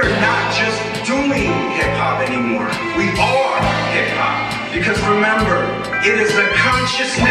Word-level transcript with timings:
we 0.00 0.06
are 0.08 0.20
not 0.20 0.54
just 0.56 0.80
doing 1.04 1.52
hip 1.76 1.92
hop 2.00 2.24
anymore. 2.24 2.64
We 2.96 3.12
are 3.20 3.60
hip 3.92 4.08
hop. 4.16 4.48
Because 4.72 4.96
remember, 5.04 5.60
it 6.00 6.16
is 6.16 6.32
the 6.32 6.48
consciousness 6.56 7.29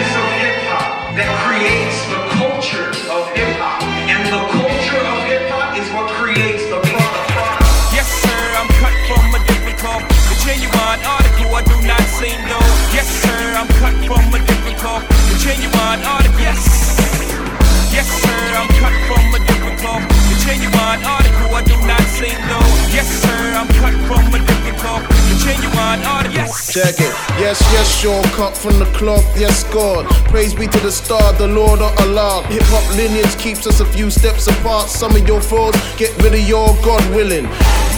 Check 26.69 26.99
it. 26.99 27.13
Yes, 27.41 27.59
yes, 27.73 27.99
Sean, 27.99 28.23
cut 28.35 28.55
from 28.55 28.77
the 28.77 28.85
cloth. 28.93 29.25
Yes, 29.35 29.63
God. 29.73 30.05
Praise 30.29 30.53
be 30.53 30.67
to 30.67 30.79
the 30.81 30.91
star, 30.91 31.33
the 31.33 31.47
Lord 31.47 31.81
of 31.81 31.97
Allah. 31.99 32.45
Hip 32.45 32.61
hop 32.65 32.95
lineage 32.95 33.35
keeps 33.39 33.65
us 33.65 33.79
a 33.79 33.85
few 33.85 34.11
steps 34.11 34.45
apart. 34.45 34.87
Some 34.87 35.15
of 35.15 35.27
your 35.27 35.41
foes 35.41 35.73
get 35.97 36.15
rid 36.21 36.35
of 36.35 36.47
your 36.47 36.67
God 36.83 37.03
willing. 37.15 37.47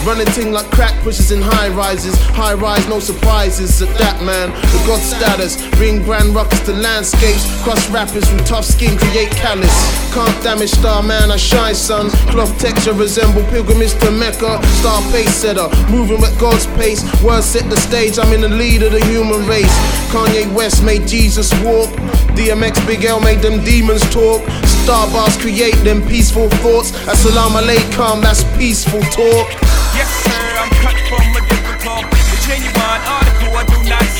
Running 0.04 0.26
ting 0.34 0.50
like 0.50 0.68
crack 0.72 0.98
pushes 1.04 1.30
in 1.30 1.40
high 1.40 1.68
rises. 1.68 2.18
High 2.34 2.54
rise, 2.54 2.88
no 2.88 2.98
surprises 2.98 3.80
at 3.82 3.88
that 3.98 4.20
man. 4.20 4.50
The 4.50 4.82
God 4.84 4.98
status, 4.98 5.54
bring 5.78 6.02
grand 6.02 6.34
ruckus 6.34 6.58
to 6.66 6.72
landscapes. 6.72 7.46
Cross 7.62 7.88
rappers 7.90 8.28
from 8.28 8.42
tough 8.42 8.64
skin, 8.64 8.98
create 8.98 9.30
callous. 9.30 9.70
Can't 10.12 10.42
damage 10.42 10.70
star 10.70 11.04
man, 11.04 11.30
I 11.30 11.36
shine 11.36 11.76
son. 11.76 12.10
Cloth 12.34 12.58
texture 12.58 12.92
resemble 12.92 13.44
pilgrimage 13.44 13.94
to 14.00 14.10
Mecca. 14.10 14.58
Star 14.82 15.00
pace 15.12 15.34
setter, 15.34 15.70
moving 15.88 16.18
at 16.24 16.36
God's 16.40 16.66
pace. 16.74 17.00
Words 17.22 17.46
set 17.46 17.70
the 17.70 17.78
stage, 17.78 18.18
I'm 18.18 18.32
in 18.32 18.40
the 18.40 18.48
lead 18.48 18.82
of 18.82 18.90
the 18.90 19.04
human 19.06 19.46
race. 19.46 19.76
Kanye 20.10 20.52
West 20.52 20.82
made 20.82 21.06
Jesus 21.06 21.54
walk. 21.62 21.90
DMX 22.34 22.84
Big 22.88 23.04
L 23.04 23.20
made 23.20 23.38
them 23.38 23.62
demons 23.62 24.02
talk. 24.10 24.42
Star 24.82 25.06
bars 25.12 25.36
create 25.36 25.78
them 25.84 26.02
peaceful 26.08 26.48
thoughts. 26.58 26.90
Assalamu 27.06 27.62
alaikum, 27.62 28.20
that's 28.20 28.42
peaceful 28.58 29.00
talk. 29.14 29.46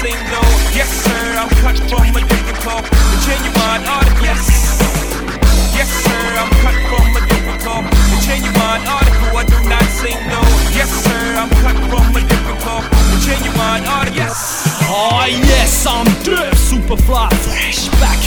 Sing. 0.02 0.18
Yes, 0.74 0.90
sir, 1.04 1.22
I'm 1.38 1.48
cut 1.62 1.78
from 1.86 2.16
a 2.16 2.22
different 2.26 2.58
cloth. 2.58 2.86
The 2.90 3.18
genuine 3.22 3.84
article. 3.86 4.24
Yes. 4.26 4.42
Yes, 5.76 5.90
sir, 6.02 6.22
I'm 6.42 6.50
cut 6.62 6.76
from 6.90 7.06
a 7.14 7.20
different 7.30 7.60
cloth. 7.62 7.86
The 8.10 8.18
genuine 8.26 8.82
article, 8.82 9.30
I 9.38 9.44
do 9.46 9.58
not 9.68 9.86
sing 10.00 10.18
though. 10.26 10.52
Yes, 10.74 10.90
sir, 11.04 11.22
I'm 11.38 11.50
cut 11.62 11.78
from 11.90 12.16
a 12.18 12.22
different 12.26 12.60
cloth. 12.60 12.86
The 12.90 13.18
genuine 13.22 13.84
article. 13.86 14.18
Yes. 14.18 14.66
Oh 14.90 15.24
yes, 15.26 15.86
I'm 15.86 16.08
super 16.56 16.96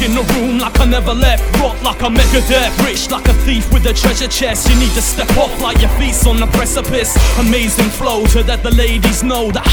in 0.01 0.13
the 0.13 0.23
room 0.33 0.59
like 0.59 0.79
I 0.79 0.85
never 0.85 1.13
left. 1.13 1.43
Rock 1.59 1.81
like 1.81 2.01
a 2.01 2.09
Megadeth, 2.09 2.85
rich 2.85 3.09
like 3.09 3.27
a 3.27 3.33
thief 3.45 3.71
with 3.71 3.85
a 3.85 3.93
treasure 3.93 4.27
chest. 4.27 4.69
You 4.69 4.75
need 4.79 4.93
to 4.93 5.01
step 5.01 5.29
off 5.37 5.61
like 5.61 5.81
your 5.81 5.91
feet's 5.91 6.25
on 6.25 6.37
the 6.37 6.47
precipice. 6.47 7.15
Amazing 7.39 7.89
flow 7.89 8.25
to 8.27 8.43
that 8.43 8.63
the 8.63 8.71
ladies 8.71 9.23
know 9.23 9.51
that 9.51 9.65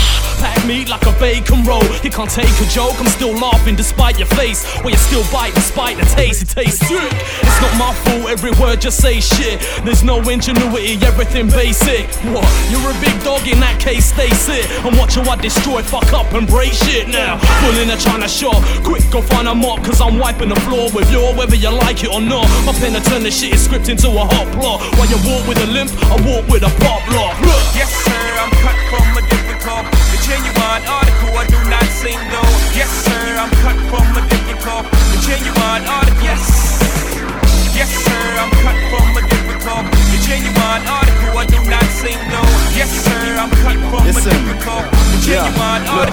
Pack 0.42 0.66
me 0.66 0.84
like 0.86 1.06
a 1.06 1.14
bacon 1.20 1.62
roll. 1.62 1.86
You 2.02 2.10
can't 2.10 2.28
take 2.28 2.50
a 2.58 2.66
joke, 2.66 2.98
I'm 2.98 3.06
still 3.06 3.30
laughing 3.30 3.76
despite 3.76 4.18
your 4.18 4.26
face. 4.34 4.66
Well 4.82 4.90
you 4.90 4.98
still 4.98 5.22
bite 5.30 5.54
despite 5.54 5.98
the 5.98 6.04
taste, 6.04 6.42
it 6.42 6.48
tastes 6.48 6.84
sick. 6.84 6.98
It's 6.98 7.60
not 7.62 7.70
my 7.78 7.94
fault, 8.02 8.28
every 8.28 8.50
word 8.58 8.80
just 8.80 8.98
say 8.98 9.20
shit. 9.20 9.60
There's 9.84 10.02
no 10.02 10.18
ingenuity, 10.28 10.98
everything 11.06 11.48
basic. 11.48 12.10
What, 12.34 12.42
you're 12.74 12.90
a 12.90 12.98
big 12.98 13.14
dog 13.22 13.46
in 13.46 13.60
that 13.60 13.78
case, 13.78 14.06
stay 14.06 14.30
sit 14.30 14.68
And 14.82 14.98
watch 14.98 15.14
how 15.14 15.30
I 15.30 15.36
destroy, 15.36 15.80
fuck 15.80 16.12
up 16.12 16.32
and 16.32 16.48
break 16.48 16.72
shit. 16.72 17.06
Now 17.06 17.38
Full 17.62 17.78
in 17.78 17.90
a 17.90 17.96
China 17.96 18.28
shop, 18.28 18.58
quick 18.82 19.04
go 19.12 19.22
find 19.22 19.46
a 19.46 19.54
mop 19.54 19.84
Cause 19.84 20.00
I'm 20.00 20.11
wiping 20.18 20.48
the 20.48 20.60
floor 20.66 20.90
with 20.92 21.10
your 21.10 21.34
whether 21.34 21.56
you 21.56 21.70
like 21.70 22.04
it 22.04 22.10
or 22.12 22.20
not. 22.20 22.46
My 22.66 22.72
pen 22.72 22.92
to 22.92 23.00
turn 23.10 23.22
the 23.22 23.30
shit 23.30 23.54
is 23.54 23.64
script 23.64 23.88
into 23.88 24.08
a 24.08 24.24
hot 24.24 24.46
plot 24.54 24.80
While 24.96 25.08
you 25.08 25.16
walk 25.28 25.46
with 25.48 25.58
a 25.58 25.66
limp, 25.66 25.90
I 26.10 26.16
walk 26.26 26.46
with 26.48 26.62
a 26.62 26.72
pop 26.84 27.02
lock 27.12 27.38
Look. 27.40 27.62
Yes, 27.74 27.90
sir, 28.04 28.12
I'm 28.38 28.51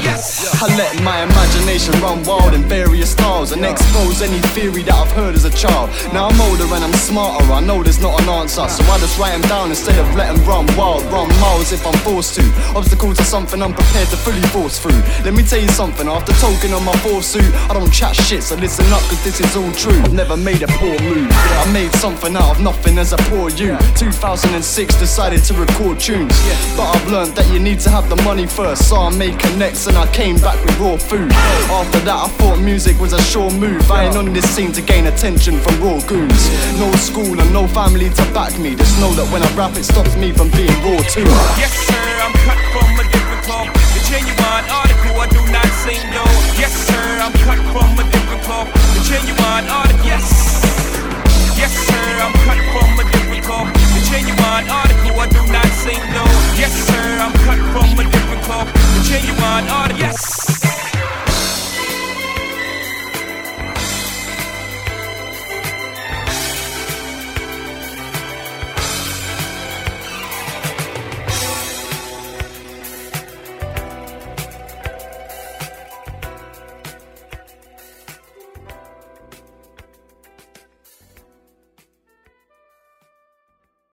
Yes. 0.03 0.61
I 0.61 0.67
let 0.75 1.01
my 1.03 1.23
imagination 1.23 1.93
run 2.01 2.23
wild 2.23 2.53
in 2.53 2.63
various 2.63 3.11
styles 3.11 3.51
and 3.51 3.63
expose 3.65 4.21
any 4.21 4.39
theory 4.51 4.83
that 4.83 4.93
I've 4.93 5.11
heard 5.11 5.35
as 5.35 5.45
a 5.45 5.49
child. 5.49 5.89
Now 6.13 6.27
I'm 6.27 6.41
older 6.41 6.67
and 6.75 6.83
I'm 6.83 6.93
smarter, 6.93 7.43
I 7.51 7.61
know 7.61 7.81
there's 7.83 8.01
not 8.01 8.21
an 8.21 8.29
answer, 8.29 8.67
so 8.67 8.83
I 8.91 8.97
just 8.99 9.17
write 9.17 9.31
them 9.39 9.47
down 9.49 9.69
instead 9.69 9.97
of 9.97 10.13
let 10.15 10.35
them 10.35 10.45
run 10.45 10.67
wild, 10.75 11.03
run 11.05 11.29
miles 11.39 11.71
if 11.71 11.85
I'm 11.87 11.97
forced 12.03 12.35
to. 12.35 12.43
Obstacle 12.75 13.13
to 13.13 13.23
something 13.23 13.61
I'm 13.61 13.73
prepared 13.73 14.09
to 14.09 14.17
fully 14.17 14.41
force 14.51 14.79
through. 14.79 14.99
Let 15.23 15.33
me 15.33 15.43
tell 15.43 15.59
you 15.59 15.69
something, 15.69 16.07
after 16.07 16.33
token 16.33 16.73
on 16.73 16.83
my 16.83 16.95
suit, 17.21 17.53
I 17.69 17.73
don't 17.73 17.91
chat 17.91 18.15
shit, 18.15 18.43
so 18.43 18.55
listen 18.55 18.85
up, 18.91 19.01
cause 19.09 19.23
this 19.23 19.39
is 19.39 19.55
all 19.55 19.71
true. 19.73 19.99
I've 20.03 20.13
never 20.13 20.37
made 20.37 20.61
a 20.61 20.67
poor 20.67 20.99
move. 21.01 21.29
I 21.31 21.69
made 21.71 21.91
something 21.93 22.35
out 22.35 22.57
of 22.57 22.61
nothing 22.61 22.97
as 22.97 23.13
a 23.13 23.17
poor 23.29 23.49
you. 23.49 23.77
2006 23.95 24.95
decided 24.99 25.43
to 25.45 25.53
record 25.53 25.99
tunes, 25.99 26.35
but 26.75 26.87
I've 26.95 27.07
learned 27.07 27.35
that 27.35 27.51
you 27.53 27.59
need 27.59 27.79
to 27.81 27.89
have 27.89 28.09
the 28.09 28.15
money 28.23 28.45
first, 28.45 28.89
so 28.89 28.97
I 28.97 29.09
made 29.15 29.39
and 29.69 29.97
I 29.97 30.07
came 30.11 30.35
back 30.37 30.57
with 30.65 30.79
raw 30.79 30.97
food. 30.97 31.29
After 31.69 31.99
that, 32.09 32.25
I 32.25 32.27
thought 32.41 32.57
music 32.57 32.97
was 32.99 33.13
a 33.13 33.21
sure 33.21 33.51
move. 33.51 33.85
I 33.91 34.05
ain't 34.05 34.17
on 34.17 34.33
this 34.33 34.49
scene 34.49 34.71
to 34.73 34.81
gain 34.81 35.05
attention 35.05 35.59
from 35.59 35.77
raw 35.79 36.01
goons. 36.09 36.49
No 36.81 36.89
school 36.97 37.39
and 37.39 37.53
no 37.53 37.67
family 37.67 38.09
to 38.09 38.23
back 38.33 38.57
me. 38.57 38.73
Just 38.73 38.99
know 38.99 39.13
that 39.13 39.29
when 39.31 39.43
I 39.43 39.49
rap, 39.53 39.77
it 39.77 39.85
stops 39.85 40.17
me 40.17 40.33
from 40.33 40.49
being 40.57 40.73
raw 40.81 40.97
too. 41.13 41.21
Yes, 41.61 41.69
sir, 41.85 42.01
I'm 42.17 42.33
cut 42.49 42.57
from 42.73 42.97
a 42.97 43.05
different 43.13 43.45
cloth. 43.45 43.69
The 43.93 44.01
genuine 44.09 44.65
article, 44.73 45.21
I 45.21 45.27
do 45.29 45.41
not 45.53 45.69
sing. 45.85 46.01
Yes. 46.01 46.57
Yes, 46.57 46.73
sir, 46.89 47.05
I'm 47.21 47.33
cut 47.45 47.61
from 47.69 47.93
a 47.93 48.05
different 48.09 48.41
cloth. 48.41 48.73
The 48.73 49.01
genuine 49.05 49.38